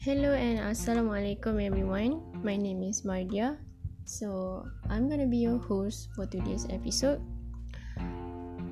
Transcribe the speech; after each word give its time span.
Hello 0.00 0.32
and 0.32 0.56
Assalamualaikum 0.64 1.60
everyone. 1.60 2.24
My 2.40 2.56
name 2.56 2.80
is 2.80 3.04
Mardia. 3.04 3.60
So, 4.08 4.64
I'm 4.88 5.12
gonna 5.12 5.28
be 5.28 5.44
your 5.44 5.60
host 5.60 6.08
for 6.16 6.24
today's 6.24 6.64
episode. 6.72 7.20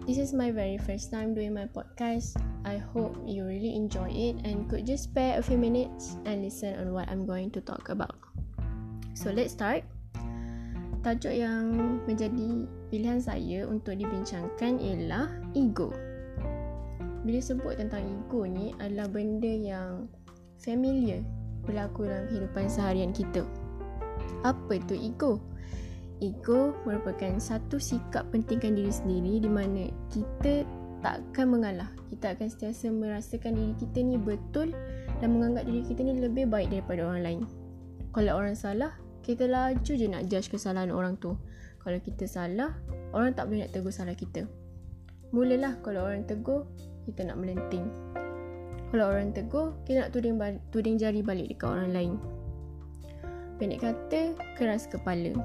This 0.09 0.17
is 0.17 0.33
my 0.33 0.49
very 0.49 0.81
first 0.81 1.13
time 1.13 1.37
doing 1.37 1.53
my 1.53 1.69
podcast. 1.69 2.41
I 2.65 2.81
hope 2.81 3.13
you 3.29 3.45
really 3.45 3.77
enjoy 3.77 4.09
it 4.09 4.41
and 4.49 4.73
could 4.73 4.89
just 4.89 5.13
spare 5.13 5.37
a 5.37 5.45
few 5.45 5.61
minutes 5.61 6.17
and 6.25 6.41
listen 6.41 6.81
on 6.81 6.97
what 6.97 7.13
I'm 7.13 7.29
going 7.29 7.53
to 7.53 7.61
talk 7.61 7.93
about. 7.93 8.17
So, 9.13 9.29
let's 9.29 9.53
start. 9.53 9.85
Tajuk 11.05 11.37
yang 11.37 11.77
menjadi 12.09 12.65
pilihan 12.89 13.21
saya 13.21 13.69
untuk 13.69 14.01
dibincangkan 14.01 14.81
ialah 14.81 15.29
ego. 15.53 15.93
Bila 17.21 17.41
sebut 17.45 17.77
tentang 17.77 18.01
ego 18.17 18.49
ni 18.49 18.73
adalah 18.81 19.13
benda 19.13 19.53
yang 19.53 20.09
familiar 20.69 21.25
berlaku 21.65 22.05
dalam 22.05 22.29
kehidupan 22.29 22.69
seharian 22.69 23.17
kita. 23.17 23.49
Apa 24.45 24.77
itu 24.77 24.93
ego? 25.01 25.41
Ego 26.21 26.77
merupakan 26.85 27.41
satu 27.41 27.81
sikap 27.81 28.29
pentingkan 28.29 28.77
diri 28.77 28.93
sendiri 28.93 29.41
di 29.41 29.49
mana 29.49 29.89
kita 30.13 30.69
takkan 31.01 31.49
mengalah. 31.49 31.89
Kita 32.13 32.37
akan 32.37 32.47
sentiasa 32.53 32.93
merasakan 32.93 33.57
diri 33.57 33.75
kita 33.81 33.99
ni 34.05 34.21
betul 34.21 34.77
dan 35.25 35.29
menganggap 35.33 35.65
diri 35.65 35.83
kita 35.89 36.05
ni 36.05 36.21
lebih 36.21 36.45
baik 36.51 36.69
daripada 36.69 37.09
orang 37.09 37.23
lain. 37.25 37.41
Kalau 38.13 38.37
orang 38.37 38.57
salah, 38.59 38.93
kita 39.25 39.49
laju 39.49 39.93
je 39.93 40.07
nak 40.09 40.27
judge 40.29 40.53
kesalahan 40.53 40.93
orang 40.93 41.17
tu. 41.17 41.37
Kalau 41.85 41.99
kita 42.03 42.27
salah, 42.27 42.75
orang 43.15 43.33
tak 43.33 43.49
boleh 43.49 43.65
nak 43.65 43.73
tegur 43.73 43.95
salah 43.95 44.17
kita. 44.17 44.45
Mulalah 45.31 45.79
kalau 45.85 46.09
orang 46.09 46.25
tegur, 46.27 46.67
kita 47.07 47.25
nak 47.29 47.39
melenting. 47.39 47.87
Kalau 48.89 49.13
orang 49.13 49.37
tegur, 49.37 49.77
kita 49.85 50.09
nak 50.09 50.11
tuding, 50.17 50.41
tuding 50.73 50.97
jari 50.97 51.21
balik 51.21 51.53
dekat 51.53 51.69
orang 51.69 51.93
lain. 51.93 52.13
Pendek 53.61 53.85
kata, 53.85 54.33
keras 54.57 54.89
kepala. 54.89 55.37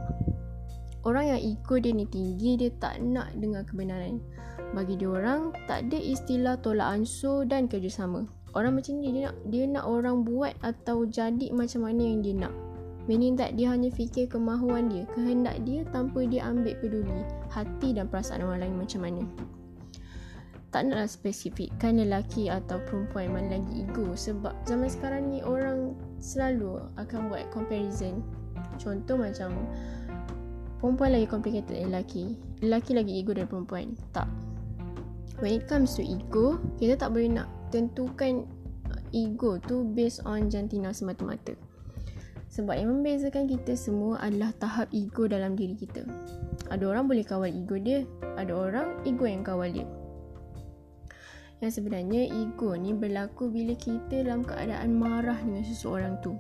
Orang 1.04 1.28
yang 1.28 1.42
ego 1.44 1.76
dia 1.76 1.92
ni 1.92 2.08
tinggi, 2.08 2.56
dia 2.56 2.72
tak 2.80 3.04
nak 3.04 3.36
dengar 3.36 3.67
kebenaran. 3.67 4.23
Bagi 4.72 4.95
dia 4.95 5.12
orang, 5.12 5.52
tak 5.67 5.92
ada 5.92 6.00
istilah 6.00 6.56
tolak 6.64 6.88
ansur 6.88 7.44
dan 7.44 7.67
kerjasama. 7.67 8.23
Orang 8.56 8.80
macam 8.80 9.04
ni, 9.04 9.12
dia 9.12 9.28
nak, 9.28 9.36
dia 9.52 9.64
nak 9.67 9.86
orang 9.92 10.23
buat 10.23 10.56
atau 10.64 11.04
jadi 11.04 11.52
macam 11.52 11.84
mana 11.84 12.00
yang 12.00 12.23
dia 12.23 12.36
nak. 12.48 12.54
Meaning 13.12 13.36
that 13.36 13.60
dia 13.60 13.76
hanya 13.76 13.92
fikir 13.92 14.32
kemahuan 14.32 14.88
dia, 14.88 15.04
kehendak 15.12 15.60
dia 15.67 15.84
tanpa 15.92 16.23
dia 16.23 16.48
ambil 16.48 16.80
peduli 16.80 17.28
hati 17.52 17.92
dan 17.92 18.08
perasaan 18.08 18.48
orang 18.48 18.64
lain 18.64 18.80
macam 18.80 19.04
mana 19.04 19.28
tak 20.74 20.90
naklah 20.90 21.06
spesifikkan 21.06 22.02
lelaki 22.02 22.50
atau 22.50 22.82
perempuan 22.90 23.30
mana 23.30 23.62
lagi 23.62 23.86
ego. 23.86 24.18
Sebab 24.18 24.58
zaman 24.66 24.90
sekarang 24.90 25.30
ni 25.30 25.46
orang 25.46 25.94
selalu 26.18 26.82
akan 26.98 27.30
buat 27.30 27.46
comparison. 27.54 28.26
Contoh 28.82 29.22
macam 29.22 29.54
perempuan 30.82 31.14
lagi 31.14 31.30
complicated 31.30 31.78
dari 31.78 31.86
lelaki. 31.86 32.34
Lelaki 32.66 32.98
lagi 32.98 33.14
ego 33.22 33.38
dari 33.38 33.46
perempuan. 33.46 33.94
Tak. 34.18 34.26
When 35.46 35.54
it 35.54 35.70
comes 35.70 35.94
to 35.94 36.02
ego 36.02 36.58
kita 36.82 36.98
tak 36.98 37.14
boleh 37.14 37.30
nak 37.30 37.48
tentukan 37.70 38.50
ego 39.14 39.62
tu 39.62 39.86
based 39.86 40.26
on 40.26 40.50
jantina 40.50 40.90
semata-mata. 40.90 41.54
Sebab 42.50 42.74
yang 42.74 42.98
membezakan 42.98 43.46
kita 43.46 43.78
semua 43.78 44.18
adalah 44.26 44.50
tahap 44.58 44.90
ego 44.90 45.30
dalam 45.30 45.54
diri 45.54 45.78
kita. 45.78 46.02
Ada 46.74 46.82
orang 46.82 47.06
boleh 47.06 47.22
kawal 47.22 47.54
ego 47.54 47.78
dia 47.78 48.10
ada 48.42 48.54
orang 48.58 48.98
ego 49.06 49.30
yang 49.30 49.46
kawal 49.46 49.70
dia 49.70 49.86
yang 51.64 51.72
sebenarnya 51.72 52.28
ego 52.28 52.75
ni 52.75 52.92
berlaku 52.92 53.47
bila 53.47 53.72
kita 53.80 54.28
dalam 54.28 54.44
keadaan 54.44 55.00
marah 55.00 55.39
dengan 55.39 55.64
seseorang 55.64 56.20
tu. 56.20 56.36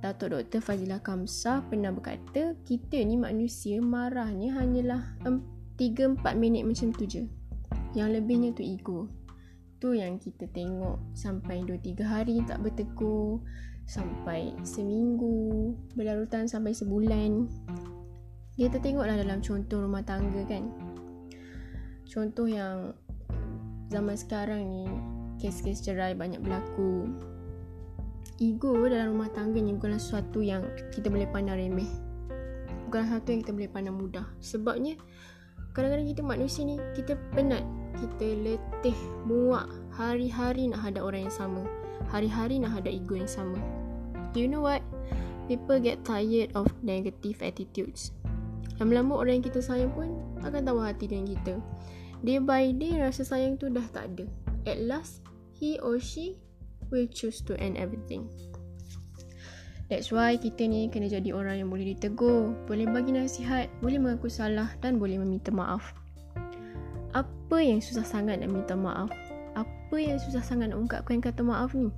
Datuk 0.00 0.32
Dr. 0.32 0.64
Fazilah 0.64 1.04
Kamsah 1.04 1.68
pernah 1.68 1.92
berkata, 1.92 2.56
kita 2.64 2.96
ni 3.04 3.20
manusia 3.20 3.76
marahnya 3.84 4.56
hanyalah 4.56 5.20
3-4 5.76 6.24
minit 6.40 6.64
macam 6.64 6.96
tu 6.96 7.04
je. 7.04 7.28
Yang 7.92 8.08
lebihnya 8.16 8.56
tu 8.56 8.64
ego. 8.64 9.12
Tu 9.76 10.00
yang 10.00 10.16
kita 10.16 10.48
tengok 10.48 11.12
sampai 11.12 11.60
2-3 11.68 12.00
hari 12.00 12.40
tak 12.48 12.64
bertegur, 12.64 13.44
sampai 13.84 14.56
seminggu, 14.64 15.76
berlarutan 15.92 16.48
sampai 16.48 16.72
sebulan. 16.72 17.44
Kita 18.56 18.80
tengoklah 18.80 19.20
dalam 19.20 19.44
contoh 19.44 19.84
rumah 19.84 20.00
tangga 20.00 20.48
kan. 20.48 20.64
Contoh 22.08 22.48
yang 22.48 22.96
zaman 23.90 24.14
sekarang 24.14 24.62
ni 24.70 24.86
kes-kes 25.42 25.82
cerai 25.82 26.14
banyak 26.14 26.38
berlaku. 26.38 27.10
Ego 28.40 28.86
dalam 28.88 29.18
rumah 29.18 29.28
tangga 29.34 29.60
ni 29.60 29.76
bukanlah 29.76 30.00
sesuatu 30.00 30.40
yang 30.40 30.64
kita 30.94 31.12
boleh 31.12 31.28
pandang 31.28 31.58
remeh. 31.58 31.90
Bukanlah 32.88 33.12
sesuatu 33.12 33.28
yang 33.34 33.40
kita 33.44 33.52
boleh 33.52 33.68
pandang 33.68 33.96
mudah. 33.98 34.26
Sebabnya 34.40 34.94
kadang-kadang 35.74 36.08
kita 36.08 36.22
manusia 36.24 36.62
ni 36.64 36.78
kita 36.96 37.18
penat. 37.34 37.66
Kita 37.98 38.26
letih 38.40 38.96
muak. 39.28 39.68
Hari-hari 39.92 40.70
nak 40.70 40.86
hadap 40.86 41.04
orang 41.04 41.28
yang 41.28 41.34
sama. 41.34 41.66
Hari-hari 42.08 42.62
nak 42.62 42.80
hadap 42.80 42.94
ego 42.94 43.18
yang 43.18 43.28
sama. 43.28 43.58
You 44.32 44.46
know 44.46 44.62
what? 44.64 44.80
People 45.50 45.82
get 45.82 46.06
tired 46.06 46.54
of 46.54 46.70
negative 46.80 47.42
attitudes. 47.42 48.14
Lama-lama 48.78 49.20
orang 49.20 49.42
yang 49.42 49.46
kita 49.50 49.60
sayang 49.60 49.92
pun 49.92 50.16
akan 50.46 50.62
tahu 50.64 50.80
hati 50.80 51.10
dengan 51.10 51.28
kita 51.28 51.58
Day 52.20 52.36
by 52.36 52.76
day 52.76 53.00
rasa 53.00 53.24
sayang 53.24 53.56
tu 53.56 53.72
dah 53.72 53.84
tak 53.96 54.12
ada. 54.12 54.28
At 54.68 54.84
last, 54.84 55.24
he 55.56 55.80
or 55.80 55.96
she 55.96 56.36
will 56.92 57.08
choose 57.08 57.40
to 57.48 57.56
end 57.56 57.80
everything. 57.80 58.28
That's 59.90 60.14
why 60.14 60.38
kita 60.38 60.70
ni 60.70 60.86
kena 60.86 61.10
jadi 61.10 61.34
orang 61.34 61.64
yang 61.64 61.68
boleh 61.72 61.96
ditegur, 61.96 62.54
boleh 62.70 62.86
bagi 62.86 63.10
nasihat, 63.10 63.66
boleh 63.82 63.98
mengaku 63.98 64.30
salah 64.30 64.70
dan 64.78 65.02
boleh 65.02 65.18
meminta 65.18 65.50
maaf. 65.50 65.96
Apa 67.10 67.58
yang 67.58 67.82
susah 67.82 68.06
sangat 68.06 68.38
nak 68.38 68.54
minta 68.54 68.78
maaf? 68.78 69.10
Apa 69.58 69.96
yang 69.98 70.22
susah 70.22 70.46
sangat 70.46 70.70
nak 70.70 70.78
ungkapkan 70.78 71.18
kata 71.18 71.42
maaf 71.42 71.74
ni? 71.74 71.90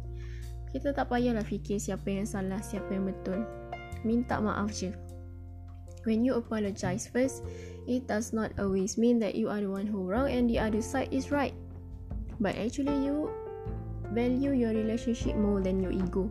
Kita 0.73 0.97
tak 0.97 1.13
payahlah 1.13 1.45
fikir 1.45 1.77
siapa 1.77 2.09
yang 2.09 2.25
salah, 2.25 2.65
siapa 2.65 2.89
yang 2.97 3.05
betul. 3.05 3.45
Minta 4.09 4.41
maaf 4.41 4.73
je. 4.73 4.97
When 6.09 6.25
you 6.25 6.41
apologize 6.41 7.05
first, 7.13 7.45
it 7.87 8.07
does 8.07 8.33
not 8.33 8.53
always 8.59 8.99
mean 8.99 9.19
that 9.19 9.35
you 9.35 9.49
are 9.49 9.61
the 9.61 9.71
one 9.71 9.87
who 9.87 10.03
wrong 10.03 10.31
and 10.31 10.49
the 10.49 10.59
other 10.59 10.83
side 10.83 11.11
is 11.11 11.31
right. 11.31 11.55
But 12.41 12.59
actually 12.59 12.95
you 13.05 13.31
value 14.11 14.53
your 14.53 14.75
relationship 14.75 15.39
more 15.39 15.63
than 15.63 15.83
your 15.83 15.95
ego. 15.95 16.31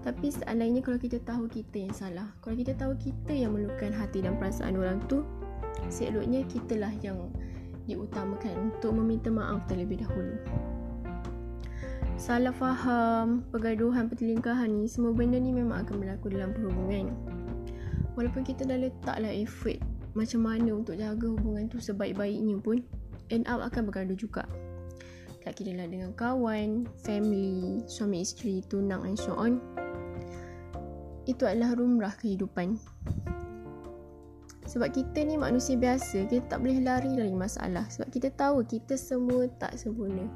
Tapi 0.00 0.32
seandainya 0.32 0.80
kalau 0.80 0.96
kita 0.96 1.20
tahu 1.22 1.44
kita 1.48 1.76
yang 1.84 1.92
salah, 1.92 2.32
kalau 2.40 2.56
kita 2.56 2.72
tahu 2.72 2.96
kita 2.96 3.36
yang 3.36 3.52
melukan 3.52 3.92
hati 3.92 4.24
dan 4.24 4.40
perasaan 4.40 4.80
orang 4.80 4.98
tu, 5.12 5.20
seeloknya 5.92 6.40
kitalah 6.48 6.92
yang 7.04 7.28
diutamakan 7.84 8.72
untuk 8.72 8.96
meminta 8.96 9.28
maaf 9.28 9.60
terlebih 9.68 10.00
dahulu. 10.00 10.40
Salah 12.16 12.52
faham, 12.52 13.44
pergaduhan, 13.52 14.08
pertelingkahan 14.08 14.72
ni, 14.72 14.88
semua 14.88 15.12
benda 15.12 15.36
ni 15.36 15.52
memang 15.52 15.84
akan 15.84 16.00
berlaku 16.00 16.32
dalam 16.32 16.52
perhubungan 16.56 17.12
walaupun 18.20 18.42
kita 18.44 18.66
dah 18.66 18.76
letaklah 18.76 19.32
effort 19.32 19.80
macam 20.20 20.44
mana 20.44 20.76
untuk 20.76 21.00
jaga 21.00 21.26
hubungan 21.32 21.72
tu 21.72 21.80
sebaik-baiknya 21.80 22.60
pun 22.60 22.84
end 23.32 23.48
up 23.48 23.64
akan 23.64 23.88
bergaduh 23.88 24.18
juga. 24.18 24.44
Tak 25.40 25.56
kira 25.56 25.72
lah 25.72 25.88
dengan 25.88 26.12
kawan, 26.12 26.84
family, 27.00 27.80
suami 27.88 28.20
isteri, 28.20 28.60
tunang 28.68 29.08
and 29.08 29.16
so 29.16 29.32
on. 29.32 29.56
Itu 31.24 31.48
adalah 31.48 31.72
rumrah 31.72 32.12
kehidupan. 32.12 32.76
Sebab 34.68 34.92
kita 34.92 35.24
ni 35.24 35.34
manusia 35.40 35.74
biasa 35.74 36.30
kita 36.30 36.46
tak 36.46 36.62
boleh 36.62 36.84
lari 36.84 37.16
dari 37.16 37.32
masalah. 37.32 37.88
Sebab 37.88 38.12
kita 38.12 38.28
tahu 38.36 38.62
kita 38.68 38.94
semua 38.94 39.48
tak 39.56 39.74
sempurna. 39.80 40.28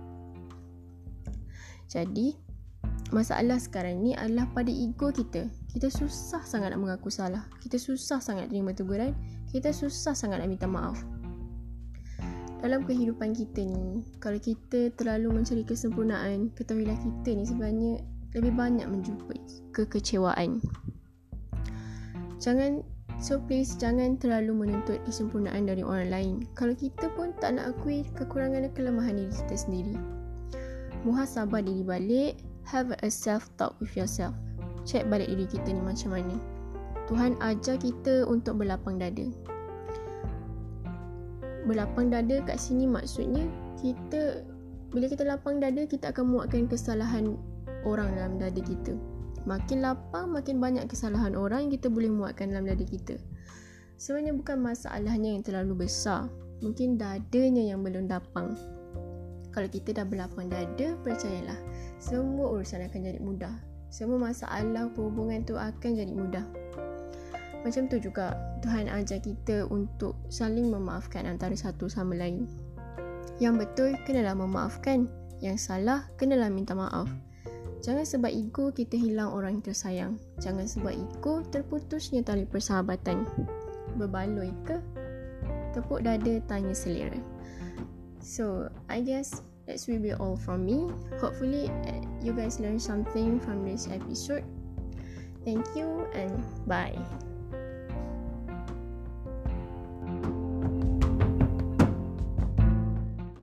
Jadi 1.87 2.35
masalah 3.15 3.63
sekarang 3.63 4.03
ni 4.03 4.17
adalah 4.17 4.51
pada 4.51 4.73
ego 4.73 5.15
kita. 5.15 5.47
Kita 5.71 5.87
susah 5.87 6.43
sangat 6.43 6.75
nak 6.75 6.83
mengaku 6.83 7.13
salah. 7.13 7.47
Kita 7.63 7.79
susah 7.79 8.19
sangat 8.19 8.51
terima 8.51 8.75
teguran. 8.75 9.15
Kita 9.55 9.71
susah 9.71 10.19
sangat 10.19 10.43
nak 10.43 10.51
minta 10.51 10.67
maaf. 10.67 10.99
Dalam 12.59 12.83
kehidupan 12.83 13.39
kita 13.39 13.63
ni, 13.63 14.03
kalau 14.19 14.43
kita 14.43 14.91
terlalu 14.99 15.31
mencari 15.31 15.63
kesempurnaan, 15.63 16.51
ketahuilah 16.59 16.99
kita 16.99 17.39
ni 17.39 17.47
sebenarnya 17.47 18.03
lebih 18.35 18.51
banyak 18.51 18.83
menjumpai 18.91 19.39
kekecewaan. 19.71 20.59
Jangan, 22.43 22.83
so 23.23 23.39
please, 23.39 23.79
jangan 23.79 24.19
terlalu 24.19 24.67
menuntut 24.67 24.99
kesempurnaan 25.07 25.71
dari 25.71 25.87
orang 25.87 26.11
lain. 26.11 26.35
Kalau 26.59 26.75
kita 26.75 27.07
pun 27.15 27.31
tak 27.39 27.55
nak 27.63 27.79
akui 27.79 28.03
kekurangan 28.19 28.67
dan 28.67 28.73
kelemahan 28.75 29.15
diri 29.23 29.31
kita 29.31 29.55
sendiri. 29.55 29.95
Muhasabah 31.07 31.63
diri 31.63 31.87
balik, 31.87 32.43
have 32.67 32.91
a 33.07 33.09
self-talk 33.13 33.79
with 33.79 33.95
yourself 33.95 34.35
check 34.85 35.09
balik 35.09 35.33
diri 35.33 35.49
kita 35.49 35.73
ni 35.73 35.81
macam 35.81 36.15
mana. 36.15 36.37
Tuhan 37.05 37.37
ajar 37.45 37.77
kita 37.77 38.25
untuk 38.25 38.65
berlapang 38.65 38.97
dada. 38.97 39.29
Berlapang 41.69 42.09
dada 42.09 42.41
kat 42.45 42.57
sini 42.57 42.89
maksudnya 42.89 43.45
kita 43.81 44.45
bila 44.95 45.11
kita 45.11 45.27
lapang 45.27 45.59
dada 45.59 45.85
kita 45.85 46.15
akan 46.15 46.33
muatkan 46.33 46.71
kesalahan 46.71 47.37
orang 47.85 48.15
dalam 48.17 48.41
dada 48.41 48.61
kita. 48.63 48.97
Makin 49.45 49.85
lapang, 49.85 50.33
makin 50.33 50.57
banyak 50.57 50.89
kesalahan 50.89 51.37
orang 51.37 51.69
yang 51.69 51.73
kita 51.77 51.93
boleh 51.93 52.09
muatkan 52.09 52.49
dalam 52.49 52.65
dada 52.65 52.81
kita. 52.81 53.21
Sebenarnya 54.01 54.33
bukan 54.33 54.57
masalahnya 54.65 55.37
yang 55.37 55.45
terlalu 55.45 55.85
besar. 55.85 56.33
Mungkin 56.65 56.97
dadanya 56.97 57.75
yang 57.75 57.85
belum 57.85 58.09
lapang. 58.09 58.57
Kalau 59.53 59.69
kita 59.69 59.93
dah 59.93 60.07
berlapang 60.09 60.49
dada, 60.49 60.97
percayalah, 61.05 61.61
semua 62.01 62.57
urusan 62.57 62.89
akan 62.89 63.01
jadi 63.05 63.21
mudah. 63.21 63.55
Semua 63.93 64.19
masalah 64.19 64.91
perhubungan 64.97 65.45
tu 65.45 65.55
akan 65.55 65.91
jadi 65.95 66.11
mudah. 66.11 66.64
Macam 67.65 67.89
tu 67.89 67.97
juga 67.97 68.37
Tuhan 68.61 68.93
ajar 68.93 69.25
kita 69.25 69.65
untuk 69.73 70.21
saling 70.29 70.69
memaafkan 70.69 71.25
antara 71.25 71.57
satu 71.57 71.89
sama 71.89 72.13
lain. 72.13 72.45
Yang 73.41 73.67
betul, 73.67 73.91
kenalah 74.05 74.37
memaafkan. 74.37 75.09
Yang 75.41 75.73
salah, 75.73 76.07
kenalah 76.21 76.53
minta 76.53 76.77
maaf. 76.77 77.09
Jangan 77.85 78.05
sebab 78.05 78.33
ego 78.33 78.73
kita 78.73 78.97
hilang 78.97 79.33
orang 79.33 79.61
yang 79.61 79.65
tersayang. 79.65 80.13
Jangan 80.41 80.65
sebab 80.69 80.93
ego 80.93 81.45
terputusnya 81.49 82.25
tali 82.25 82.45
persahabatan. 82.49 83.29
Berbaloi 83.97 84.53
ke? 84.65 84.77
Tepuk 85.77 86.05
dada 86.05 86.41
tanya 86.49 86.73
selera. 86.73 87.19
So, 88.25 88.73
I 88.89 89.05
guess 89.05 89.45
that's 89.69 89.85
will 89.85 90.01
be 90.01 90.17
all 90.17 90.37
from 90.37 90.65
me. 90.65 90.89
Hopefully, 91.21 91.69
you 92.25 92.33
guys 92.33 92.57
learn 92.57 92.81
something 92.81 93.37
from 93.41 93.69
this 93.69 93.89
episode. 93.93 94.45
Thank 95.45 95.65
you 95.77 96.09
and 96.17 96.41
bye. 96.65 96.97